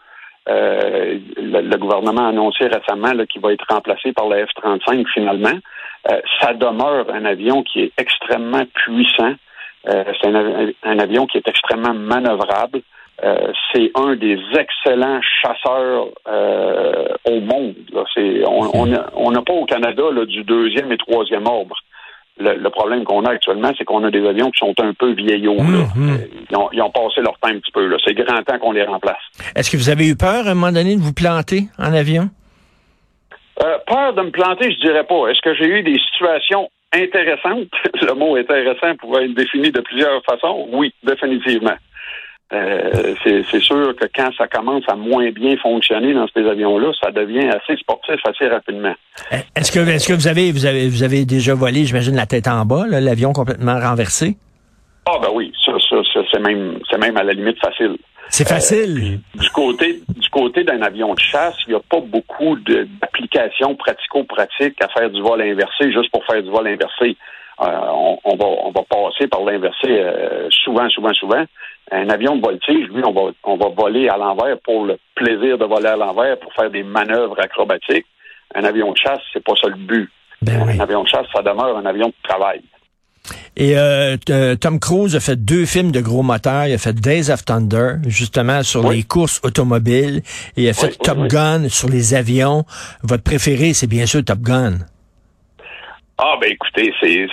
Euh, 0.49 1.19
le, 1.35 1.77
gouvernement 1.77 2.25
a 2.25 2.29
annoncé 2.29 2.65
récemment 2.67 3.11
qu'il 3.25 3.41
va 3.41 3.51
être 3.51 3.65
remplacé 3.69 4.13
par 4.13 4.29
le 4.29 4.45
F-35 4.45 5.05
finalement. 5.13 5.59
Euh, 6.09 6.21
ça 6.39 6.53
demeure 6.53 7.13
un 7.13 7.25
avion 7.25 7.63
qui 7.63 7.81
est 7.81 7.91
extrêmement 7.97 8.63
puissant. 8.73 9.33
c'est 9.85 10.27
un, 10.83 10.99
avion 10.99 11.27
qui 11.27 11.37
est 11.37 11.47
extrêmement 11.47 11.93
manœuvrable. 11.93 12.81
Euh, 13.23 13.51
c'est 13.73 13.91
un 13.95 14.15
des 14.15 14.37
excellents 14.57 15.19
chasseurs 15.41 16.07
euh, 16.27 17.07
au 17.25 17.39
monde. 17.39 17.75
on 19.15 19.31
n'a 19.31 19.41
pas 19.41 19.53
au 19.53 19.65
Canada 19.65 20.03
du 20.27 20.43
deuxième 20.43 20.91
et 20.91 20.97
troisième 20.97 21.47
ordre. 21.47 21.75
Le, 22.39 22.69
problème 22.69 23.03
qu'on 23.03 23.25
a 23.25 23.31
actuellement, 23.31 23.71
c'est 23.75 23.83
qu'on 23.83 24.03
a 24.03 24.11
des 24.11 24.23
avions 24.23 24.51
qui 24.51 24.59
sont 24.59 24.75
un 24.79 24.93
peu 24.93 25.13
vieillots. 25.13 25.55
Mm-hmm. 25.55 26.11
Euh, 26.11 26.67
ils, 26.71 26.81
ont, 26.83 26.91
passé 26.91 27.21
leur 27.21 27.39
temps 27.39 27.49
un 27.49 27.57
petit 27.57 27.71
peu. 27.71 27.91
C'est 28.05 28.13
grand 28.13 28.43
temps 28.43 28.59
qu'on 28.59 28.73
les 28.73 28.83
remplace. 28.83 29.17
Est-ce 29.55 29.71
que 29.71 29.77
vous 29.77 29.89
avez 29.89 30.07
eu 30.07 30.15
peur 30.15 30.45
à 30.45 30.51
un 30.51 30.53
moment 30.53 30.71
donné 30.71 30.95
de 30.95 31.01
vous 31.01 31.13
planter 31.13 31.63
en 31.79 31.93
avion? 31.93 32.29
peur 33.87 34.13
de 34.13 34.21
me 34.21 34.29
planter, 34.29 34.71
je 34.71 34.79
dirais 34.81 35.05
pas. 35.05 35.29
Est-ce 35.29 35.41
que 35.41 35.55
j'ai 35.55 35.65
eu 35.65 35.81
des 35.81 35.97
situations 35.97 36.69
intéressantes? 36.93 37.69
Le 38.01 38.13
mot 38.13 38.35
intéressant 38.35 38.95
pourrait 38.99 39.25
être 39.25 39.33
défini 39.33 39.71
de 39.71 39.81
plusieurs 39.81 40.21
façons. 40.29 40.67
Oui, 40.71 40.93
définitivement. 41.03 41.75
Euh, 42.53 43.13
c'est 43.23 43.59
sûr 43.59 43.93
que 43.95 44.05
quand 44.15 44.29
ça 44.37 44.47
commence 44.47 44.83
à 44.87 44.95
moins 44.95 45.29
bien 45.31 45.57
fonctionner 45.57 46.13
dans 46.13 46.27
ces 46.33 46.47
avions-là, 46.47 46.91
ça 47.01 47.11
devient 47.11 47.49
assez 47.49 47.75
sportif 47.77 48.15
assez 48.25 48.47
rapidement. 48.47 48.93
Eh, 49.31 49.35
est-ce 49.55 49.71
que, 49.71 49.79
est-ce 49.79 50.07
que 50.07 50.13
vous 50.13 50.27
avez, 50.27 50.53
vous 50.53 50.65
avez, 50.65 50.87
vous 50.87 51.03
avez 51.03 51.25
déjà 51.25 51.53
volé, 51.55 51.83
j'imagine, 51.83 52.15
la 52.15 52.25
tête 52.25 52.47
en 52.47 52.63
bas, 52.63 52.85
l'avion 52.87 53.33
complètement 53.33 53.77
renversé? 53.77 54.37
Ah 55.05 55.17
ben 55.21 55.29
oui, 55.33 55.51
ça, 55.65 55.73
ça, 55.89 56.21
c'est 56.31 56.39
même, 56.39 56.79
c'est 56.89 56.97
même 56.97 57.17
à 57.17 57.23
la 57.23 57.33
limite 57.33 57.59
facile. 57.59 57.97
C'est 58.29 58.47
facile. 58.47 59.19
Euh, 59.35 59.41
du 59.41 59.49
côté, 59.49 60.01
du 60.15 60.29
côté 60.29 60.63
d'un 60.63 60.81
avion 60.81 61.13
de 61.13 61.19
chasse, 61.19 61.55
il 61.67 61.71
n'y 61.71 61.75
a 61.75 61.81
pas 61.89 62.01
beaucoup 62.01 62.57
d'applications 62.57 63.75
pratico-pratiques 63.75 64.81
à 64.81 64.87
faire 64.89 65.09
du 65.09 65.21
vol 65.21 65.41
inversé 65.41 65.91
juste 65.91 66.11
pour 66.11 66.25
faire 66.25 66.41
du 66.43 66.49
vol 66.49 66.67
inversé. 66.67 67.15
Euh, 67.59 67.65
on, 68.23 68.35
va, 68.35 68.45
on 68.45 68.71
va 68.71 68.83
passer 68.83 69.27
par 69.27 69.43
l'inversé 69.43 69.87
euh, 69.87 70.47
souvent, 70.51 70.87
souvent, 70.89 71.13
souvent. 71.13 71.43
Un 71.91 72.09
avion 72.09 72.35
de 72.35 72.41
voltige, 72.41 72.87
lui, 72.89 73.01
on 73.05 73.13
va, 73.13 73.31
on 73.43 73.57
va 73.57 73.69
voler 73.69 74.09
à 74.09 74.17
l'envers 74.17 74.59
pour 74.63 74.85
le 74.85 74.97
plaisir 75.15 75.57
de 75.57 75.65
voler 75.65 75.87
à 75.87 75.95
l'envers, 75.95 76.37
pour 76.39 76.53
faire 76.53 76.69
des 76.69 76.83
manœuvres 76.83 77.39
acrobatiques. 77.39 78.05
Un 78.55 78.63
avion 78.63 78.91
de 78.91 78.97
chasse, 78.97 79.21
c'est 79.31 79.43
pas 79.43 79.53
ça 79.61 79.69
le 79.69 79.75
but. 79.75 80.09
Ben 80.41 80.61
un 80.61 80.79
avion 80.79 81.03
de 81.03 81.07
chasse, 81.07 81.25
ça 81.33 81.41
demeure 81.41 81.77
un 81.77 81.85
avion 81.85 82.07
de 82.07 82.13
travail. 82.27 82.61
Et 83.55 83.77
euh, 83.77 84.15
Tom 84.55 84.79
Cruise 84.79 85.15
a 85.15 85.19
fait 85.19 85.35
deux 85.35 85.65
films 85.65 85.91
de 85.91 85.99
gros 85.99 86.23
moteurs. 86.23 86.67
Il 86.67 86.73
a 86.73 86.77
fait 86.77 86.93
Days 86.93 87.31
of 87.31 87.43
Thunder, 87.43 87.95
justement 88.05 88.63
sur 88.63 88.89
les 88.89 89.03
courses 89.03 89.41
automobiles. 89.43 90.21
Et 90.55 90.63
il 90.63 90.69
a 90.69 90.73
fait 90.73 90.97
Top 90.97 91.27
Gun 91.27 91.67
sur 91.69 91.89
les 91.89 92.13
avions. 92.13 92.65
Votre 93.03 93.23
préféré, 93.23 93.73
c'est 93.73 93.87
bien 93.87 94.05
sûr 94.05 94.23
Top 94.23 94.39
Gun. 94.39 94.77
Ah, 96.19 96.35
ben 96.41 96.51
écoutez, 96.51 96.93
c'est 97.01 97.27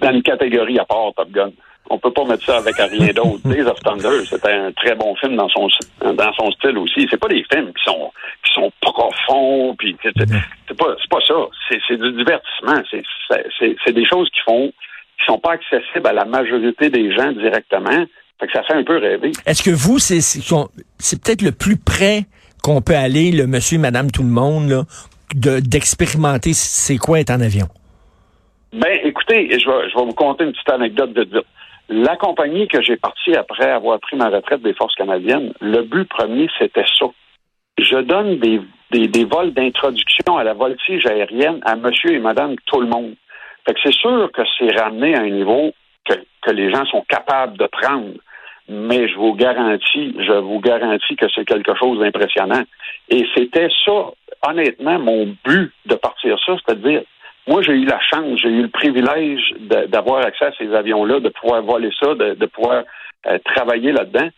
dans 0.00 0.12
une 0.12 0.22
catégorie 0.22 0.78
à 0.78 0.84
part, 0.84 1.12
Top 1.16 1.30
Gun. 1.30 1.50
On 1.90 1.98
peut 1.98 2.10
pas 2.10 2.24
mettre 2.24 2.44
ça 2.44 2.58
avec 2.58 2.76
rien 2.76 3.12
d'autre. 3.12 3.40
Days 3.44 3.62
of 3.62 3.78
Thunder, 3.80 4.24
c'était 4.28 4.52
un 4.52 4.72
très 4.72 4.94
bon 4.94 5.14
film 5.16 5.36
dans 5.36 5.48
son 5.48 5.68
dans 6.00 6.32
son 6.34 6.50
style 6.52 6.78
aussi. 6.78 7.06
C'est 7.10 7.20
pas 7.20 7.28
des 7.28 7.44
films 7.52 7.72
qui 7.72 7.84
sont 7.84 8.12
qui 8.44 8.54
sont 8.54 8.72
profonds, 8.80 9.74
puis 9.76 9.96
c'est 10.02 10.76
pas 10.76 10.96
c'est 11.00 11.10
pas 11.10 11.20
ça. 11.26 11.34
C'est 11.88 11.96
du 11.96 12.12
divertissement. 12.12 12.82
C'est 13.58 13.92
des 13.92 14.06
choses 14.06 14.28
qui 14.30 14.40
font 14.44 14.72
qui 15.18 15.24
sont 15.26 15.38
pas 15.38 15.52
accessibles 15.52 16.06
à 16.06 16.12
la 16.12 16.24
majorité 16.24 16.90
des 16.90 17.14
gens 17.14 17.32
directement. 17.32 18.04
Fait 18.38 18.46
que 18.46 18.52
ça 18.52 18.62
fait 18.64 18.74
un 18.74 18.84
peu 18.84 18.98
rêver. 18.98 19.32
Est-ce 19.46 19.62
que 19.62 19.70
vous, 19.70 19.98
c'est 19.98 20.20
c'est 20.20 21.22
peut-être 21.22 21.42
le 21.42 21.52
plus 21.52 21.78
près 21.78 22.24
qu'on 22.62 22.82
peut 22.82 22.96
aller, 22.96 23.30
le 23.32 23.46
monsieur, 23.46 23.78
madame, 23.78 24.10
tout 24.10 24.22
le 24.22 24.28
monde, 24.28 24.68
là, 24.68 24.82
d'expérimenter 25.34 26.52
c'est 26.52 26.98
quoi 26.98 27.20
être 27.20 27.30
en 27.30 27.40
avion? 27.40 27.68
Ben, 28.72 28.98
écoutez, 29.04 29.48
je 29.58 29.66
vais, 29.66 29.88
je 29.88 29.98
vais 29.98 30.04
vous 30.04 30.12
conter 30.12 30.44
une 30.44 30.52
petite 30.52 30.70
anecdote 30.70 31.12
de. 31.12 31.44
La 31.88 32.16
compagnie 32.16 32.66
que 32.66 32.82
j'ai 32.82 32.96
partie 32.96 33.34
après 33.36 33.70
avoir 33.70 34.00
pris 34.00 34.16
ma 34.16 34.28
retraite 34.28 34.62
des 34.62 34.74
forces 34.74 34.94
canadiennes, 34.96 35.52
le 35.60 35.82
but 35.82 36.08
premier, 36.08 36.48
c'était 36.58 36.84
ça. 36.98 37.06
Je 37.78 37.98
donne 37.98 38.38
des, 38.38 38.60
des, 38.90 39.06
des 39.06 39.24
vols 39.24 39.52
d'introduction 39.52 40.36
à 40.36 40.44
la 40.44 40.54
voltige 40.54 41.06
aérienne 41.06 41.60
à 41.64 41.76
monsieur 41.76 42.12
et 42.14 42.18
madame 42.18 42.56
tout 42.66 42.80
le 42.80 42.88
monde. 42.88 43.14
Fait 43.66 43.74
que 43.74 43.80
c'est 43.84 43.94
sûr 43.94 44.30
que 44.32 44.42
c'est 44.58 44.76
ramené 44.76 45.14
à 45.14 45.20
un 45.20 45.30
niveau 45.30 45.72
que, 46.04 46.14
que 46.42 46.50
les 46.50 46.70
gens 46.72 46.84
sont 46.86 47.04
capables 47.08 47.56
de 47.58 47.66
prendre. 47.66 48.14
mais 48.68 49.08
je 49.08 49.14
vous 49.14 49.34
garantis, 49.34 50.14
je 50.18 50.32
vous 50.32 50.60
garantis 50.60 51.16
que 51.16 51.26
c'est 51.34 51.44
quelque 51.44 51.74
chose 51.76 51.98
d'impressionnant. 52.00 52.62
Et 53.08 53.24
c'était 53.34 53.68
ça, 53.84 54.10
honnêtement, 54.48 54.98
mon 54.98 55.36
but 55.44 55.72
de 55.86 55.94
partir 55.94 56.36
ça, 56.44 56.56
c'est-à-dire, 56.64 57.02
moi, 57.46 57.62
j'ai 57.62 57.72
eu 57.72 57.84
la 57.84 58.00
chance, 58.00 58.40
j'ai 58.42 58.48
eu 58.48 58.62
le 58.62 58.68
privilège 58.68 59.54
d'avoir 59.88 60.24
accès 60.24 60.46
à 60.46 60.52
ces 60.58 60.72
avions-là, 60.74 61.20
de 61.20 61.28
pouvoir 61.28 61.62
voler 61.62 61.90
ça, 62.00 62.14
de, 62.14 62.46
pouvoir 62.46 62.82
euh, 63.26 63.38
travailler 63.44 63.92
là-dedans. 63.92 64.28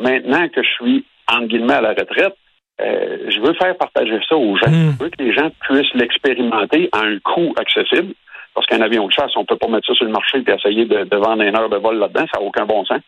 Maintenant 0.00 0.48
que 0.48 0.62
je 0.62 0.68
suis, 0.70 1.04
en 1.30 1.42
guillemets, 1.42 1.74
à 1.74 1.80
la 1.80 1.90
retraite, 1.90 2.34
euh, 2.80 3.30
je 3.30 3.40
veux 3.40 3.54
faire 3.54 3.76
partager 3.76 4.18
ça 4.28 4.36
aux 4.36 4.56
gens. 4.56 4.70
Hmm. 4.70 4.92
Je 4.98 5.04
veux 5.04 5.10
que 5.10 5.22
les 5.22 5.32
gens 5.32 5.50
puissent 5.60 5.94
l'expérimenter 5.94 6.88
à 6.92 7.00
un 7.00 7.18
coût 7.20 7.54
accessible. 7.58 8.14
Parce 8.54 8.66
qu'un 8.66 8.80
avion 8.80 9.06
de 9.06 9.12
chasse, 9.12 9.32
on 9.36 9.44
peut 9.44 9.56
pas 9.56 9.68
mettre 9.68 9.86
ça 9.86 9.94
sur 9.94 10.06
le 10.06 10.12
marché 10.12 10.38
et 10.38 10.50
essayer 10.50 10.86
de, 10.86 11.04
de 11.04 11.16
vendre 11.16 11.42
une 11.42 11.56
heure 11.56 11.68
de 11.68 11.76
vol 11.76 11.98
là-dedans. 11.98 12.24
Ça 12.32 12.40
n'a 12.40 12.46
aucun 12.46 12.64
bon 12.64 12.84
sens. 12.86 13.00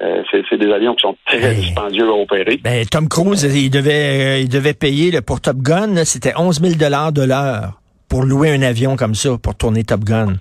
Euh, 0.00 0.22
c'est 0.30 0.58
des 0.58 0.72
avions 0.72 0.94
qui 0.94 1.02
sont 1.02 1.16
très 1.24 1.40
ben, 1.40 1.54
dispendieux 1.54 2.08
à 2.08 2.12
opérer. 2.12 2.58
Ben, 2.62 2.84
Tom 2.86 3.08
Cruise, 3.08 3.42
il 3.44 3.70
devait, 3.70 4.36
euh, 4.36 4.38
il 4.38 4.48
devait 4.48 4.74
payer 4.74 5.10
le 5.10 5.22
pour 5.22 5.40
Top 5.40 5.56
Gun, 5.56 6.04
c'était 6.04 6.34
11 6.36 6.60
000 6.60 6.74
de 6.74 7.22
l'heure 7.26 7.80
pour 8.08 8.24
louer 8.24 8.50
un 8.50 8.62
avion 8.62 8.96
comme 8.96 9.14
ça, 9.14 9.30
pour 9.42 9.54
tourner 9.54 9.84
Top 9.84 10.00
Gun? 10.00 10.34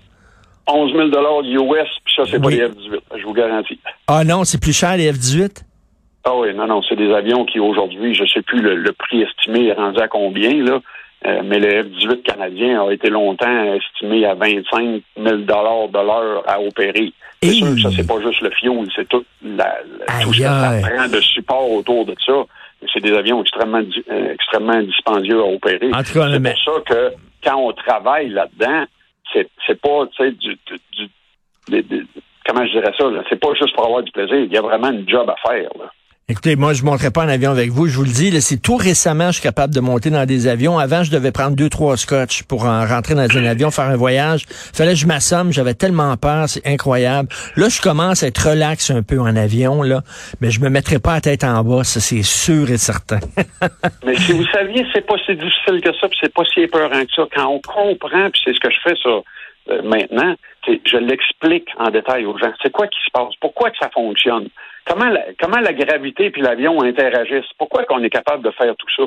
11 0.67 0.91
000 0.91 1.07
US, 1.07 1.87
puis 2.03 2.13
ça, 2.15 2.23
c'est 2.29 2.41
pas 2.41 2.49
les 2.49 2.67
F-18, 2.67 2.99
je 3.17 3.23
vous 3.23 3.33
garantis. 3.33 3.79
Ah 4.07 4.23
non, 4.23 4.43
c'est 4.43 4.59
plus 4.59 4.77
cher 4.77 4.97
les 4.97 5.11
F-18? 5.11 5.63
Ah 6.25 6.35
oui, 6.35 6.53
non, 6.53 6.67
non, 6.67 6.81
c'est 6.87 6.97
des 6.97 7.13
avions 7.13 7.45
qui 7.45 7.59
aujourd'hui, 7.59 8.13
je 8.13 8.25
sais 8.25 8.41
plus 8.41 8.59
le, 8.61 8.91
prix 8.91 9.21
estimé 9.21 9.67
est 9.67 9.73
rendu 9.73 9.99
à 9.99 10.09
combien, 10.09 10.61
là, 10.61 10.81
euh, 11.25 11.41
mais 11.45 11.59
le 11.59 11.83
F-18 11.83 12.21
canadien 12.21 12.85
a 12.85 12.91
été 12.91 13.09
longtemps 13.09 13.73
estimé 13.73 14.25
à 14.25 14.33
25 14.33 15.01
000 15.17 15.37
de 15.37 15.45
l'heure 15.47 16.43
à 16.45 16.59
opérer. 16.59 17.13
C'est 17.41 17.51
sûr 17.51 17.75
que 17.75 17.81
ça, 17.81 17.89
c'est 17.95 18.07
pas 18.07 18.19
juste 18.21 18.41
le 18.41 18.49
fioul, 18.49 18.87
c'est 18.93 19.07
tout, 19.07 19.23
la, 19.41 19.77
tout 20.21 20.33
ce 20.33 20.39
que 20.39 20.43
ça 20.43 20.79
prend 20.81 21.07
de 21.07 21.21
support 21.21 21.71
autour 21.71 22.05
de 22.05 22.15
ça. 22.25 22.33
C'est 22.93 23.01
des 23.01 23.13
avions 23.13 23.41
extrêmement, 23.41 23.81
euh, 24.09 24.33
extrêmement 24.33 24.81
dispendieux 24.81 25.39
à 25.39 25.45
opérer. 25.45 25.89
c'est 26.53 26.63
pour 26.63 26.75
ça 26.75 26.93
que 26.93 27.13
quand 27.43 27.57
on 27.57 27.73
travaille 27.73 28.29
là-dedans, 28.29 28.85
c'est, 29.33 29.49
c'est 29.65 29.79
pas, 29.79 30.05
tu 30.07 30.23
sais, 30.23 30.31
du, 30.31 30.57
du, 31.69 31.97
comment 32.45 32.65
je 32.65 32.71
dirais 32.71 32.93
ça, 32.97 33.05
c'est 33.29 33.39
pas 33.39 33.53
juste 33.55 33.75
pour 33.75 33.85
avoir 33.85 34.03
du 34.03 34.11
plaisir. 34.11 34.37
Il 34.37 34.53
y 34.53 34.57
a 34.57 34.61
vraiment 34.61 34.89
une 34.89 35.07
job 35.07 35.29
à 35.29 35.35
faire. 35.49 35.69
Là. 35.77 35.91
Écoutez, 36.29 36.57
moi, 36.57 36.73
je 36.73 36.83
ne 36.83 36.87
monterai 36.89 37.09
pas 37.09 37.23
en 37.23 37.29
avion 37.29 37.51
avec 37.51 37.69
vous. 37.69 37.87
Je 37.87 37.95
vous 37.95 38.03
le 38.03 38.09
dis, 38.09 38.41
c'est 38.41 38.61
tout 38.61 38.75
récemment 38.75 39.27
je 39.27 39.39
suis 39.39 39.41
capable 39.41 39.73
de 39.73 39.79
monter 39.79 40.09
dans 40.09 40.25
des 40.25 40.49
avions. 40.49 40.77
Avant, 40.77 41.01
je 41.01 41.09
devais 41.09 41.31
prendre 41.31 41.55
deux, 41.55 41.69
trois 41.69 41.95
scotch 41.95 42.43
pour 42.43 42.65
rentrer 42.65 43.15
dans 43.15 43.37
un 43.37 43.45
avion, 43.45 43.71
faire 43.71 43.85
un 43.85 43.95
voyage. 43.95 44.43
Fallait 44.49 44.91
que 44.91 44.97
je 44.97 45.07
m'assomme. 45.07 45.53
J'avais 45.53 45.73
tellement 45.73 46.17
peur. 46.17 46.49
C'est 46.49 46.67
incroyable. 46.67 47.29
Là, 47.55 47.69
je 47.69 47.81
commence 47.81 48.23
à 48.23 48.27
être 48.27 48.49
relax 48.49 48.91
un 48.91 49.03
peu 49.03 49.21
en 49.21 49.37
avion, 49.37 49.83
là. 49.83 50.01
Mais 50.41 50.51
je 50.51 50.59
me 50.59 50.67
mettrai 50.67 50.99
pas 50.99 51.13
la 51.13 51.21
tête 51.21 51.45
en 51.45 51.63
bas. 51.63 51.85
Ça, 51.85 52.01
c'est 52.01 52.23
sûr 52.23 52.69
et 52.71 52.77
certain. 52.77 53.21
mais 54.05 54.17
si 54.17 54.33
vous 54.33 54.45
saviez, 54.47 54.85
c'est 54.91 55.07
pas 55.07 55.15
si 55.25 55.33
difficile 55.33 55.79
que 55.79 55.93
ça, 55.93 56.09
puis 56.09 56.17
c'est 56.19 56.33
pas 56.33 56.43
si 56.53 56.59
épeurant 56.59 57.05
que 57.05 57.13
ça. 57.15 57.23
Quand 57.33 57.47
on 57.47 57.61
comprend, 57.61 58.29
puis 58.31 58.41
c'est 58.43 58.53
ce 58.53 58.59
que 58.59 58.69
je 58.69 58.79
fais, 58.83 58.95
ça, 59.01 59.21
euh, 59.69 59.81
maintenant, 59.81 60.35
je 60.67 60.97
l'explique 60.97 61.69
en 61.79 61.89
détail 61.89 62.25
aux 62.25 62.37
gens. 62.37 62.51
C'est 62.61 62.71
quoi 62.73 62.87
qui 62.87 62.99
se 62.99 63.11
passe? 63.13 63.33
Pourquoi 63.39 63.69
que 63.71 63.77
ça 63.77 63.89
fonctionne? 63.93 64.49
Comment 64.87 65.09
la, 65.59 65.73
gravité 65.73 66.29
puis 66.29 66.41
l'avion 66.41 66.81
interagissent? 66.81 67.51
Pourquoi 67.57 67.83
qu'on 67.85 68.03
est 68.03 68.09
capable 68.09 68.43
de 68.43 68.51
faire 68.51 68.73
tout 68.77 68.87
ça? 68.95 69.03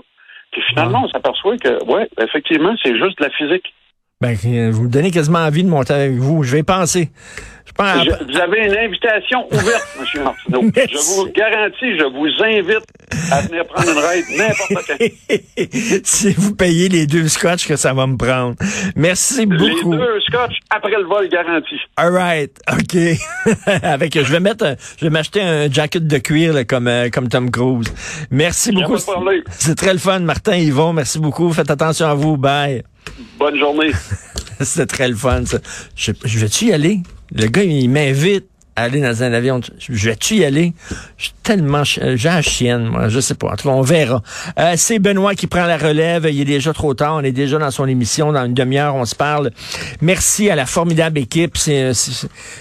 Puis 0.53 0.63
finalement, 0.69 1.03
on 1.05 1.09
s'aperçoit 1.09 1.57
que, 1.57 1.85
ouais, 1.85 2.09
effectivement, 2.21 2.75
c'est 2.83 2.99
juste 2.99 3.21
la 3.21 3.31
physique. 3.31 3.73
Ben, 4.21 4.35
vous 4.71 4.83
me 4.83 4.91
donnez 4.91 5.11
quasiment 5.11 5.39
envie 5.39 5.65
de 5.65 5.69
monter 5.69 5.95
avec 5.95 6.13
vous. 6.13 6.43
Je 6.43 6.57
vais 6.57 6.63
penser. 6.63 7.09
Je 7.81 8.25
vous 8.33 8.39
avez 8.39 8.67
une 8.67 8.77
invitation 8.77 9.47
ouverte, 9.51 9.89
M. 10.15 10.23
Martineau. 10.25 10.63
Je 10.75 11.15
vous 11.15 11.27
garantis, 11.33 11.99
je 11.99 12.05
vous 12.05 12.45
invite 12.45 12.85
à 13.33 13.41
venir 13.43 13.65
prendre 13.67 13.91
une 13.91 13.99
ride 13.99 14.25
n'importe 14.37 14.87
quand. 14.87 16.01
si 16.05 16.33
vous 16.35 16.55
payez 16.55 16.89
les 16.89 17.07
deux 17.07 17.29
scotch 17.29 17.67
que 17.67 17.77
ça 17.77 17.93
va 17.95 18.07
me 18.07 18.17
prendre. 18.17 18.57
Merci 18.97 19.47
beaucoup. 19.47 19.93
Les 19.93 19.99
deux 19.99 20.21
scotch 20.29 20.57
après 20.71 20.91
le 20.91 21.07
vol 21.07 21.29
garanti. 21.29 21.77
All 21.97 22.13
right. 22.13 22.53
OK. 22.71 22.97
Avec, 23.83 24.15
je 24.15 24.33
vais 24.33 24.41
mettre, 24.41 24.77
je 24.99 25.05
vais 25.07 25.11
m'acheter 25.11 25.41
un 25.41 25.71
jacket 25.71 26.07
de 26.07 26.19
cuir 26.19 26.67
comme, 26.67 26.89
euh, 26.89 27.09
comme 27.09 27.29
Tom 27.29 27.51
Cruise. 27.51 27.93
Merci 28.31 28.73
beaucoup. 28.73 28.97
C'est 29.51 29.75
très 29.75 29.93
le 29.93 29.99
fun, 29.99 30.21
Martin 30.21 30.57
Yvon. 30.57 30.93
Merci 30.93 31.19
beaucoup. 31.19 31.53
Faites 31.53 31.71
attention 31.71 32.07
à 32.07 32.15
vous. 32.15 32.37
Bye. 32.37 32.83
Bonne 33.39 33.59
journée. 33.59 33.93
C'était 34.61 34.87
très 34.87 35.09
le 35.09 35.15
fun, 35.15 35.47
ça. 35.47 35.59
Je, 35.97 36.13
je 36.25 36.39
vais-tu 36.39 36.67
y 36.67 36.73
aller? 36.73 37.01
Le 37.33 37.47
gars, 37.47 37.63
il 37.63 37.89
m'invite 37.89 38.50
aller 38.83 39.01
dans 39.01 39.23
un 39.23 39.33
avion. 39.33 39.61
Je 39.79 40.09
vais-tu 40.09 40.37
y 40.37 40.45
aller? 40.45 40.73
Je 41.17 41.25
suis 41.25 41.35
tellement... 41.43 41.85
J'ai 41.85 42.17
la 42.17 42.43
chienne, 42.43 42.87
moi. 42.87 43.09
Je 43.09 43.21
sais 43.21 43.35
pas. 43.35 43.49
En 43.49 43.57
tout 43.57 43.69
cas, 43.69 43.75
on 43.75 43.83
verra. 43.83 44.23
Euh, 44.59 44.75
c'est 44.77 44.99
Benoît 44.99 45.35
qui 45.35 45.47
prend 45.47 45.67
la 45.67 45.79
relève. 45.79 46.29
Il 46.31 46.41
est 46.41 46.45
déjà 46.45 46.73
trop 46.73 46.95
tard. 46.95 47.15
On 47.17 47.25
est 47.25 47.33
déjà 47.33 47.59
dans 47.59 47.71
son 47.71 47.87
émission. 47.87 48.33
Dans 48.33 48.45
une 48.45 48.55
demi-heure, 48.55 48.95
on 48.95 49.05
se 49.05 49.15
parle. 49.15 49.51
Merci 50.01 50.51
à 50.51 50.57
la 50.57 50.67
formidable 50.67 51.19
équipe. 51.19 51.57
C'est, 51.57 51.93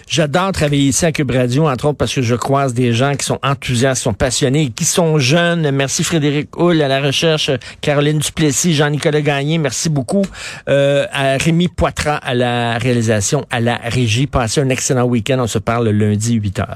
j'adore 0.08 0.52
travailler 0.52 0.90
ici 0.90 1.06
à 1.06 1.12
Cube 1.12 1.32
Radio, 1.32 1.68
entre 1.68 1.86
autres 1.86 1.98
parce 1.98 2.14
que 2.14 2.22
je 2.22 2.36
croise 2.36 2.74
des 2.74 2.94
gens 2.94 3.16
qui 3.16 3.26
sont 3.26 3.40
enthousiastes, 3.44 4.00
qui 4.00 4.04
sont 4.04 4.14
passionnés, 4.14 4.70
qui 4.70 4.86
sont 4.86 5.20
jeunes. 5.20 5.72
Merci 5.72 6.04
Frédéric 6.04 6.50
Hull 6.58 6.82
à 6.82 6.88
la 6.88 7.02
recherche, 7.02 7.52
Caroline 7.82 8.20
Duplessis, 8.20 8.74
Jean-Nicolas 8.74 9.22
Gagné. 9.22 9.58
Merci 9.58 9.90
beaucoup 9.90 10.24
euh, 10.68 11.06
à 11.12 11.38
Rémi 11.38 11.68
Poitras 11.68 12.18
à 12.18 12.34
la 12.34 12.78
réalisation, 12.78 13.46
à 13.50 13.60
la 13.60 13.76
régie. 13.84 14.28
Passez 14.28 14.62
un 14.62 14.70
excellent 14.70 15.06
week-end. 15.06 15.38
On 15.40 15.48
se 15.48 15.60
parle 15.60 15.90
lundi 16.10 16.39
8 16.39 16.60
heures. 16.60 16.68